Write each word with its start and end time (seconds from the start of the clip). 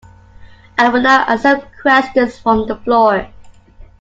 I 0.79 0.89
will 0.89 1.01
now 1.01 1.25
accept 1.27 1.79
questions 1.79 2.35
from 2.39 2.65
the 2.67 2.75
floor. 2.77 3.29